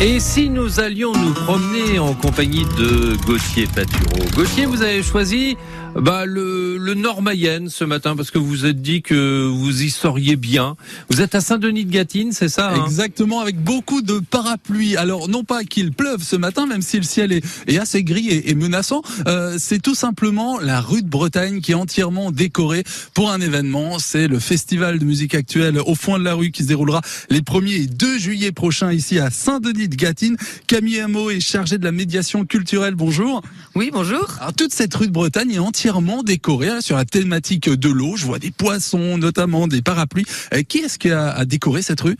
[0.00, 5.58] Et si nous allions nous promener en compagnie de Gauthier Patureau Gauthier, vous avez choisi
[5.96, 9.82] bah, le, le Nord Mayenne ce matin parce que vous vous êtes dit que vous
[9.82, 10.76] y seriez bien.
[11.10, 12.84] Vous êtes à Saint-Denis de Gatine, c'est ça hein?
[12.84, 14.96] Exactement, avec beaucoup de parapluies.
[14.96, 18.28] Alors non pas qu'il pleuve ce matin, même si le ciel est, est assez gris
[18.28, 22.84] et, et menaçant, euh, c'est tout simplement la rue de Bretagne qui est entièrement décorée
[23.14, 23.98] pour un événement.
[23.98, 27.00] C'est le festival de musique actuelle au fond de la rue qui se déroulera
[27.30, 30.36] les 1er et 2 juillet prochains ici à Saint-Denis de Gatine.
[30.66, 32.94] Camille Hameau est chargée de la médiation culturelle.
[32.94, 33.42] Bonjour.
[33.74, 34.26] Oui, bonjour.
[34.40, 35.79] Alors toute cette rue de Bretagne est entièrement
[36.24, 38.16] décorée hein, sur la thématique de l'eau.
[38.16, 40.26] Je vois des poissons, notamment des parapluies.
[40.52, 42.16] Euh, qui est-ce qui a, a, décoré cette rue?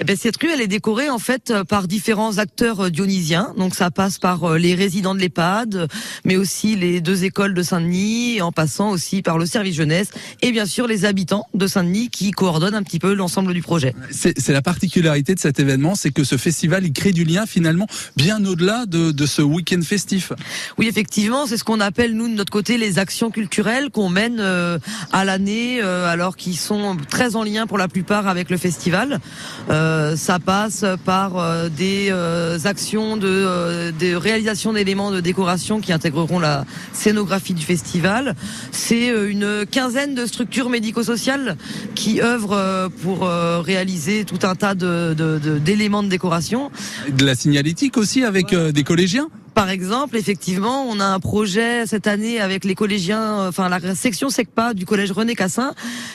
[0.00, 3.54] Eh ben, Cette rue, elle est décorée en fait euh, par différents acteurs euh, dionysiens.
[3.56, 5.88] Donc ça passe par les résidents de l'EHPAD,
[6.24, 10.08] mais aussi les deux écoles de Saint-Denis, en passant aussi par le service jeunesse
[10.40, 13.94] et bien sûr les habitants de Saint-Denis qui coordonnent un petit peu l'ensemble du projet.
[14.10, 17.86] C'est la particularité de cet événement, c'est que ce festival, il crée du lien finalement
[18.16, 20.32] bien au-delà de, de, ce week-end festif.
[20.78, 24.38] Oui, effectivement, c'est ce qu'on appelle nous de notre côté les actions culturelles qu'on mène
[24.40, 24.78] euh,
[25.12, 29.20] à l'année, euh, alors qui sont très en lien pour la plupart avec le festival.
[29.68, 35.92] Euh, ça passe par euh, des euh, actions de, de réalisation d'éléments de décoration qui
[35.92, 38.34] intégreront la scénographie du festival.
[38.70, 41.56] C'est une quinzaine de structures médico-sociales
[41.94, 43.28] qui œuvrent pour
[43.64, 45.14] réaliser tout un tas de
[45.58, 46.70] d'éléments de, de, de décoration.
[47.10, 52.06] De la signalétique aussi avec des collégiens par exemple, effectivement, on a un projet cette
[52.06, 55.74] année avec les collégiens, enfin la section SECPA du collège René Cassin,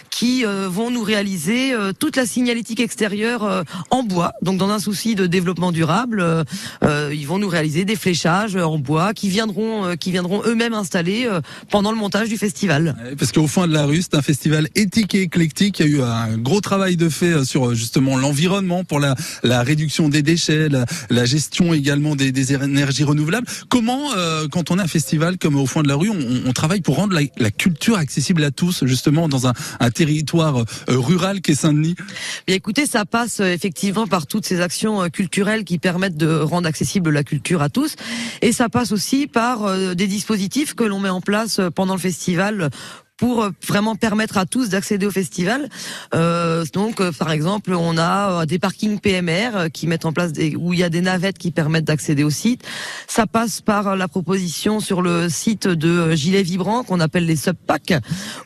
[0.10, 4.34] qui euh, vont nous réaliser euh, toute la signalétique extérieure euh, en bois.
[4.42, 6.26] Donc, dans un souci de développement durable,
[6.84, 11.28] ils vont nous réaliser des fléchages en bois qui viendront, qui viendront eux-mêmes installer
[11.70, 12.96] pendant le montage du festival.
[13.18, 15.80] Parce qu'au fond de la rue, c'est un festival éthique et éclectique.
[15.80, 19.64] Il y a eu un gros travail de fait sur justement l'environnement pour la, la
[19.64, 23.27] réduction des déchets, la, gestion également des énergies renouvelables
[23.70, 26.82] Comment, euh, quand on a un festival comme au fond de la rue, on, travaille
[26.82, 29.54] pour rendre la, culture accessible à tous, justement dans un,
[29.94, 31.96] territoire euh, rural qu'est Saint-Denis?
[32.48, 37.10] Écoutez, ça passe euh, effectivement par toutes ces actions culturelles qui permettent de rendre accessible
[37.10, 37.96] la culture à tous,
[38.42, 42.70] et ça passe aussi par des dispositifs que l'on met en place pendant le festival
[43.18, 45.70] pour euh, vraiment permettre à tous d'accéder au festival.
[46.14, 50.32] Euh, donc, euh, par exemple, on a euh, des parkings PMR qui mettent en place
[50.32, 52.64] des, où il y a des navettes qui permettent d'accéder au site.
[53.08, 57.94] Ça passe par la proposition sur le site de gilets vibrants qu'on appelle les subpacks,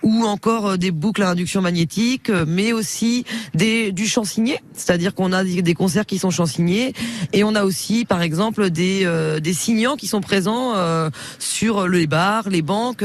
[0.04, 5.44] ou encore des boucles à induction magnétique, mais aussi des, du chansigné, c'est-à-dire qu'on a
[5.44, 6.94] des, concerts qui sont chansignés,
[7.34, 11.10] et on a aussi, par exemple, des, euh, des signants qui sont présents euh,
[11.40, 13.04] sur les bars, les banques,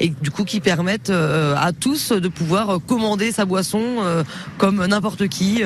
[0.00, 4.24] et du coup qui permettent euh, à tous de pouvoir commander sa boisson euh,
[4.58, 5.62] comme n'importe qui.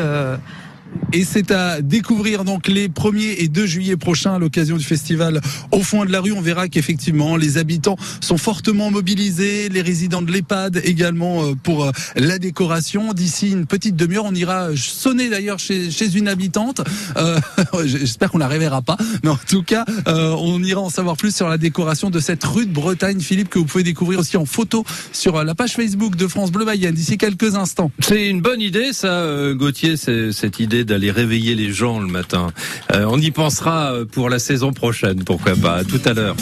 [0.88, 4.84] Euh, et c'est à découvrir donc les 1er et 2 juillet prochains à l'occasion du
[4.84, 5.40] festival
[5.72, 6.32] au fond de la rue.
[6.32, 11.86] On verra qu'effectivement les habitants sont fortement mobilisés, les résidents de l'EHPAD également euh, pour
[11.86, 13.14] euh, la décoration.
[13.14, 16.82] D'ici une petite demi-heure, on ira sonner d'ailleurs chez, chez une habitante.
[17.16, 17.38] Euh,
[17.84, 21.34] J'espère qu'on la réveillera pas, mais en tout cas, euh, on ira en savoir plus
[21.34, 24.44] sur la décoration de cette rue de Bretagne, Philippe, que vous pouvez découvrir aussi en
[24.44, 27.90] photo sur la page Facebook de France Bleu Mayenne d'ici quelques instants.
[28.00, 32.52] C'est une bonne idée, ça, Gauthier, cette idée d'aller réveiller les gens le matin.
[32.92, 35.84] Euh, on y pensera pour la saison prochaine, pourquoi pas.
[35.84, 36.36] Tout à l'heure.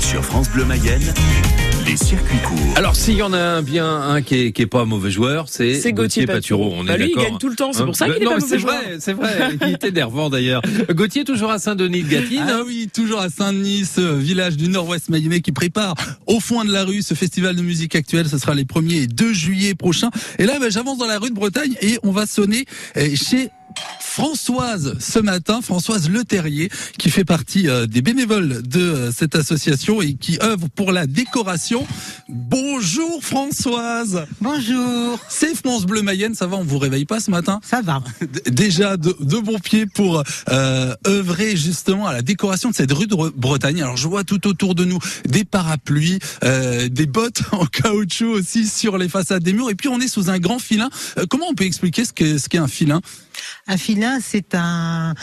[0.00, 1.14] Sur France Bleu Mayenne,
[1.90, 2.56] les circuits courts.
[2.76, 5.10] Alors s'il y en a un bien un qui est, qui est pas un mauvais
[5.10, 6.72] joueur, c'est Gauthier, Gauthier Patureau.
[6.76, 7.22] On bah est lui, d'accord.
[7.24, 8.80] il gagne tout le temps, c'est pour ça qu'il est non, pas mauvais c'est joueur.
[8.80, 9.58] vrai, c'est vrai.
[9.62, 10.62] Il est énervant d'ailleurs.
[10.90, 12.46] Gauthier toujours à Saint-Denis de Gatine.
[12.48, 15.94] Ah oui, toujours à Saint-Denis, ce village du Nord-Ouest mayennais qui prépare
[16.28, 18.28] au fond de la rue ce festival de musique actuelle.
[18.28, 20.10] Ce sera les 1er et 2 juillet prochains.
[20.38, 23.48] Et là, ben, j'avance dans la rue de Bretagne et on va sonner eh, chez
[24.00, 26.68] Françoise ce matin, Françoise Leterrier,
[26.98, 31.06] qui fait partie euh, des bénévoles de euh, cette association et qui œuvre pour la
[31.06, 31.86] décoration.
[32.28, 34.26] Bonjour Françoise.
[34.40, 35.18] Bonjour.
[35.28, 37.60] C'est France Bleu Mayenne, ça va, on vous réveille pas ce matin?
[37.62, 38.02] Ça va.
[38.46, 43.06] Déjà de, de bons pieds pour euh, œuvrer justement à la décoration de cette rue
[43.06, 43.80] de Bretagne.
[43.80, 44.98] Alors je vois tout autour de nous
[45.28, 49.88] des parapluies, euh, des bottes en caoutchouc aussi sur les façades des murs et puis
[49.88, 50.90] on est sous un grand filin.
[51.28, 53.00] Comment on peut expliquer ce qu'est ce qu'est un filin?
[53.70, 55.14] Un filin, c'est un,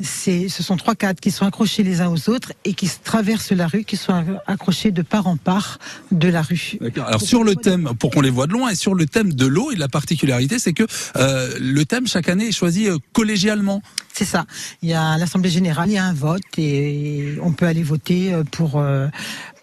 [0.00, 3.50] c'est, ce sont trois cadres qui sont accrochés les uns aux autres et qui traversent
[3.50, 5.78] la rue, qui sont accrochés de part en part
[6.12, 6.78] de la rue.
[6.96, 9.46] Alors sur le thème, pour qu'on les voit de loin, et sur le thème de
[9.46, 10.84] l'eau, et la particularité, c'est que
[11.16, 13.82] euh, le thème chaque année est choisi collégialement.
[14.18, 14.46] C'est ça.
[14.80, 18.32] Il y a l'Assemblée générale, il y a un vote et on peut aller voter
[18.32, 19.08] euh, pour euh,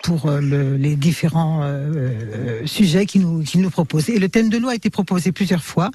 [0.04, 4.10] pour euh, le, les différents euh, sujets qui nous qui nous proposent.
[4.10, 5.90] Et le thème de l'eau a été proposé plusieurs fois.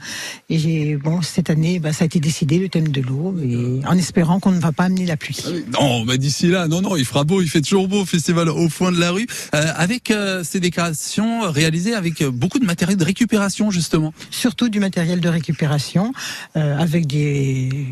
[0.48, 3.86] Et j'ai bon cette année, bah, ça a été décidé le thème de l'eau, et
[3.86, 5.38] en espérant qu'on ne va pas amener la pluie.
[5.72, 8.48] Non, bah d'ici là, non, non, il fera beau, il fait toujours beau au festival
[8.48, 10.12] au fond de la rue, euh, avec
[10.42, 14.12] ces décorations réalisées avec beaucoup de matériel de récupération justement.
[14.30, 16.12] Surtout du matériel de récupération,
[16.54, 17.90] avec des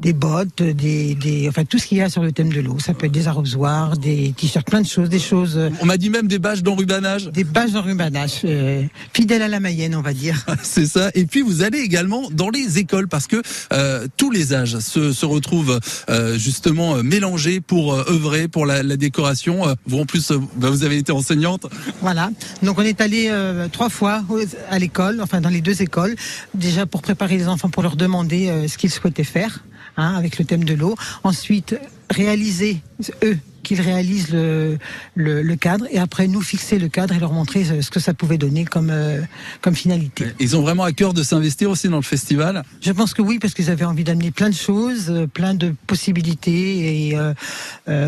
[0.00, 2.78] des bottes, des, des, enfin tout ce qu'il y a sur le thème de l'eau.
[2.78, 5.58] Ça peut être des arrosoirs, des t-shirts, plein de choses, des choses.
[5.58, 7.26] Euh, on m'a dit même des bâches d'enrubanage.
[7.28, 8.82] Des bâches d'enrubanage, euh,
[9.12, 10.46] fidèles à la Mayenne, on va dire.
[10.62, 11.10] C'est ça.
[11.14, 13.42] Et puis vous allez également dans les écoles parce que
[13.72, 18.96] euh, tous les âges se, se retrouvent euh, justement mélangés pour œuvrer pour la, la
[18.96, 19.64] décoration.
[19.86, 21.66] Vous en plus, bah, vous avez été enseignante.
[22.00, 22.30] Voilà.
[22.62, 23.30] Donc on est allé
[23.72, 24.22] trois fois
[24.70, 26.16] à l'école, enfin dans les deux écoles,
[26.54, 29.62] déjà pour préparer les enfants pour leur demander ce qu'ils souhaitaient faire.
[29.96, 30.94] Hein, avec le thème de l'eau.
[31.24, 31.78] Ensuite,
[32.10, 32.80] réaliser,
[33.22, 34.78] eux, qu'ils réalisent le,
[35.14, 38.38] le, cadre et après nous fixer le cadre et leur montrer ce que ça pouvait
[38.38, 39.20] donner comme, euh,
[39.60, 40.26] comme finalité.
[40.38, 43.38] Ils ont vraiment à cœur de s'investir aussi dans le festival Je pense que oui,
[43.38, 47.34] parce qu'ils avaient envie d'amener plein de choses, euh, plein de possibilités et euh,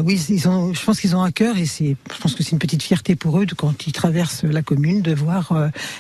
[0.05, 2.53] oui, ils ont, je pense qu'ils ont à cœur et c'est, je pense que c'est
[2.53, 5.53] une petite fierté pour eux de, quand ils traversent la commune de voir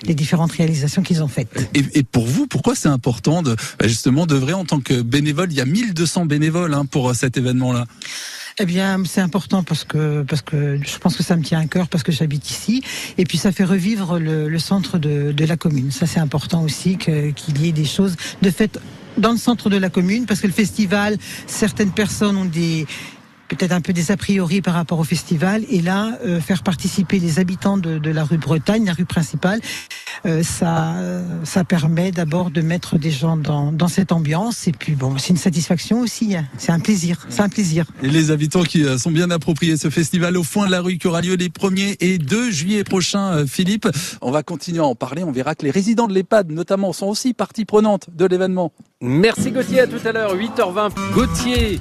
[0.04, 1.70] les différentes réalisations qu'ils ont faites.
[1.74, 5.48] Et, et, pour vous, pourquoi c'est important de justement d'œuvrer en tant que bénévole?
[5.50, 7.86] Il y a 1200 bénévoles hein, pour cet événement-là.
[8.58, 11.66] Eh bien, c'est important parce que parce que je pense que ça me tient à
[11.66, 12.82] cœur parce que j'habite ici
[13.16, 15.90] et puis ça fait revivre le, centre de, de, la commune.
[15.90, 18.78] Ça, c'est important aussi qu'il y ait des choses de fait
[19.16, 21.16] dans le centre de la commune parce que le festival,
[21.46, 22.86] certaines personnes ont des
[23.56, 25.64] peut-être un peu des a priori par rapport au festival.
[25.70, 29.60] Et là, euh, faire participer les habitants de, de, la rue Bretagne, la rue principale,
[30.26, 30.94] euh, ça,
[31.44, 34.68] ça permet d'abord de mettre des gens dans, dans cette ambiance.
[34.68, 36.36] Et puis bon, c'est une satisfaction aussi.
[36.36, 36.46] Hein.
[36.58, 37.26] C'est un plaisir.
[37.28, 37.86] C'est un plaisir.
[38.02, 40.98] Et les habitants qui euh, sont bien appropriés ce festival au fond de la rue
[40.98, 43.88] qui aura lieu les 1er et 2 juillet prochains, Philippe.
[44.20, 45.24] On va continuer à en parler.
[45.24, 48.72] On verra que les résidents de l'EHPAD, notamment, sont aussi partie prenante de l'événement.
[49.00, 49.80] Merci Gauthier.
[49.80, 50.92] À tout à l'heure, 8h20.
[51.12, 51.80] Gauthier.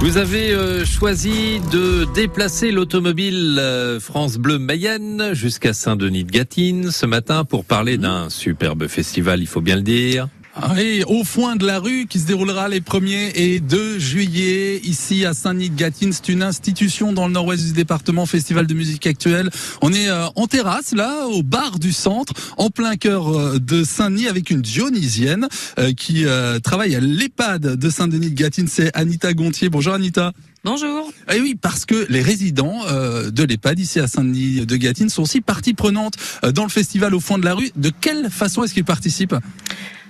[0.00, 6.90] Vous avez euh, choisi de déplacer l'automobile euh, France Bleu Mayenne jusqu'à Saint-Denis de Gatine
[6.90, 10.28] ce matin pour parler d'un superbe festival, il faut bien le dire.
[10.74, 15.26] Oui, au foin de la rue qui se déroulera les 1er et 2 juillet ici
[15.26, 16.14] à Saint-Denis-de-Gatine.
[16.14, 19.50] C'est une institution dans le nord-ouest du département, festival de musique actuelle.
[19.82, 23.84] On est euh, en terrasse là, au bar du centre, en plein cœur euh, de
[23.84, 25.46] Saint-Denis avec une dionysienne
[25.78, 26.24] euh, qui
[26.62, 28.66] travaille à l'EHPAD de Saint-Denis-de-Gatine.
[28.66, 29.68] C'est Anita Gontier.
[29.68, 30.32] Bonjour Anita.
[30.64, 31.12] Bonjour.
[31.30, 35.22] Et eh oui, parce que les résidents de l'EHPAD ici à Saint-Denis de Gatine sont
[35.22, 36.14] aussi partie prenante
[36.54, 37.70] dans le festival au fond de la rue.
[37.76, 39.36] De quelle façon est-ce qu'ils participent?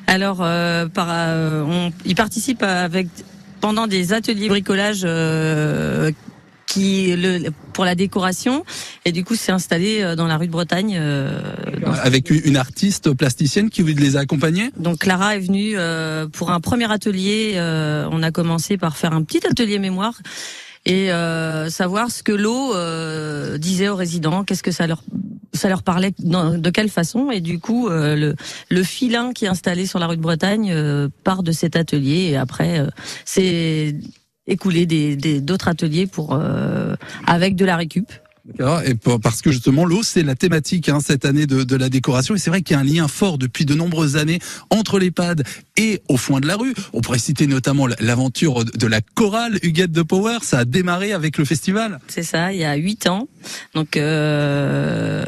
[0.06, 3.08] Alors, euh, par, euh, on, il participe avec
[3.60, 6.12] pendant des ateliers bricolage euh,
[6.66, 8.64] qui le, pour la décoration
[9.04, 11.40] et du coup c'est installé euh, dans la rue de Bretagne euh,
[12.02, 14.70] avec une artiste plasticienne qui les a accompagnés?
[14.76, 17.54] Donc Clara est venue euh, pour un premier atelier.
[18.10, 20.14] on a commencé par faire un petit atelier mémoire
[20.86, 21.10] et
[21.68, 22.72] savoir ce que l'eau
[23.58, 25.02] disait aux résidents, qu'est-ce que ça leur
[25.56, 27.30] ça leur parlait de quelle façon.
[27.30, 28.36] Et du coup euh, le,
[28.68, 32.28] le filin qui est installé sur la rue de Bretagne euh, part de cet atelier.
[32.30, 32.86] Et après euh,
[33.24, 33.96] c'est
[34.46, 36.38] écoulé des d'autres ateliers pour
[37.26, 38.12] avec de la récup
[38.84, 42.34] et parce que justement l'eau c'est la thématique hein, cette année de, de, la décoration
[42.34, 44.38] et c'est vrai qu'il y a un lien fort depuis de nombreuses années
[44.70, 45.44] entre l'EHPAD
[45.76, 46.74] et au fond de la rue.
[46.92, 50.38] On pourrait citer notamment l'aventure de la chorale Huguette de Power.
[50.42, 51.98] Ça a démarré avec le festival.
[52.08, 53.28] C'est ça, il y a huit ans.
[53.74, 55.24] Donc euh,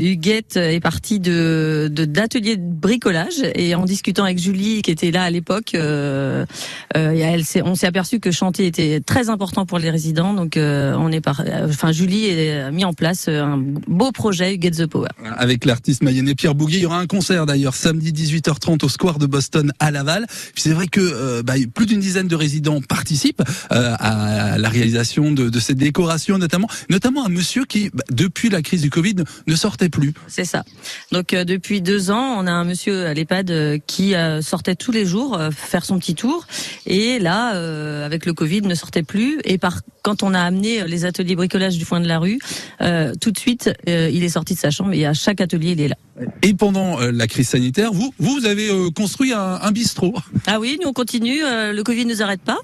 [0.00, 5.24] Huguette est partie de d'ateliers de, bricolage et en discutant avec Julie qui était là
[5.24, 6.44] à l'époque, euh,
[6.96, 10.34] euh, elle on s'est aperçu que chanter était très important pour les résidents.
[10.34, 14.76] Donc euh, on est par, enfin Julie a mis en place un beau projet Huguette
[14.76, 15.08] the Power.
[15.36, 19.18] Avec l'artiste mayennais Pierre Bouguet, il y aura un concert d'ailleurs samedi 18h30 au Square
[19.18, 20.26] de Boston à Laval.
[20.54, 25.48] C'est vrai que euh, bah, plus d'une dizaine de résidents participent à la réalisation de,
[25.48, 29.54] de cette décoration, notamment notamment un monsieur qui bah, depuis la crise du Covid ne
[29.54, 30.12] sortait plus.
[30.26, 30.64] C'est ça.
[31.12, 34.74] Donc euh, depuis deux ans, on a un monsieur à l'EHPAD euh, qui euh, sortait
[34.74, 36.46] tous les jours faire son petit tour,
[36.86, 37.50] et là,
[38.04, 39.38] avec le Covid, ne sortait plus.
[39.44, 42.38] Et par quand on a amené les ateliers bricolage du foin de la rue,
[43.20, 45.88] tout de suite, il est sorti de sa chambre et à chaque atelier, il est
[45.88, 45.96] là.
[46.42, 50.14] Et pendant la crise sanitaire, vous, vous avez construit un, un, bistrot.
[50.46, 51.40] Ah oui, nous on continue.
[51.40, 52.58] le Covid ne nous arrête pas.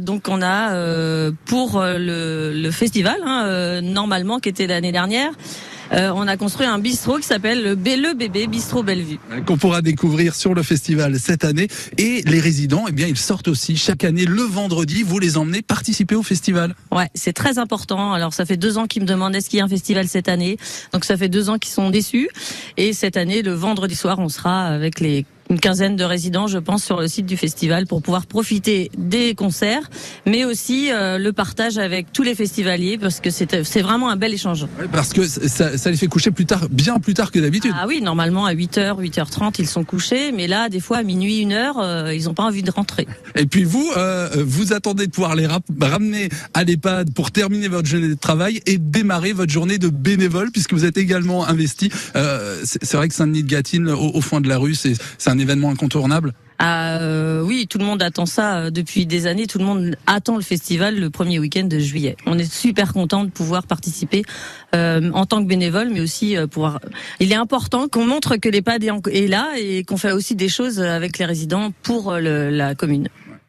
[0.00, 6.26] donc on a pour le, le festival, hein, normalement qui était l'année dernière, euh, on
[6.26, 9.18] a construit un bistrot qui s'appelle le, B- le bébé bistrot Bellevue.
[9.46, 11.68] qu'on pourra découvrir sur le festival cette année.
[11.98, 15.02] Et les résidents, eh bien, ils sortent aussi chaque année le vendredi.
[15.02, 16.74] Vous les emmenez participer au festival.
[16.90, 18.12] Ouais, c'est très important.
[18.12, 20.28] Alors ça fait deux ans qu'ils me demandent est-ce qu'il y a un festival cette
[20.28, 20.56] année?
[20.92, 22.28] Donc ça fait deux ans qu'ils sont déçus.
[22.76, 26.56] Et cette année, le vendredi soir, on sera avec les une quinzaine de résidents, je
[26.56, 29.90] pense, sur le site du festival pour pouvoir profiter des concerts,
[30.26, 34.32] mais aussi euh, le partage avec tous les festivaliers parce que c'est vraiment un bel
[34.32, 34.66] échange.
[34.90, 37.72] Parce que ça, ça les fait coucher plus tard, bien plus tard que d'habitude.
[37.78, 41.44] Ah oui, normalement à 8h, 8h30, ils sont couchés, mais là, des fois à minuit,
[41.44, 43.06] 1h, euh, ils n'ont pas envie de rentrer.
[43.36, 47.86] Et puis vous, euh, vous attendez de pouvoir les ramener à l'EHPAD pour terminer votre
[47.86, 51.90] journée de travail et démarrer votre journée de bénévole puisque vous êtes également investi.
[52.64, 55.38] C'est vrai que Saint-Denis de Gatine, au, au fond de la rue, c'est c'est un
[55.42, 56.32] événement incontournable.
[56.64, 59.48] Ah, euh, oui, tout le monde attend ça euh, depuis des années.
[59.48, 62.16] Tout le monde attend le festival le premier week-end de juillet.
[62.24, 64.22] On est super content de pouvoir participer
[64.76, 66.78] euh, en tant que bénévole, mais aussi euh, pouvoir.
[67.18, 70.80] Il est important qu'on montre que l'EHPAD est, là et qu'on fait aussi des choses
[70.80, 73.08] avec les résidents pour euh, le- la commune.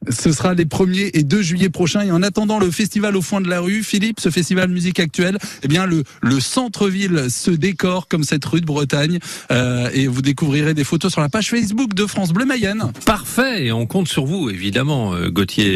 [0.10, 2.01] Ce sera les 1er et 2 juillet prochains.
[2.01, 5.38] Et en attendant le festival au fond de la rue, Philippe, ce festival musique actuelle,
[5.63, 9.19] eh bien le, le centre-ville se décore comme cette rue de Bretagne.
[9.51, 12.91] Euh, et vous découvrirez des photos sur la page Facebook de France Bleu Mayenne.
[13.05, 15.72] Parfait, et on compte sur vous, évidemment, euh, Gauthier.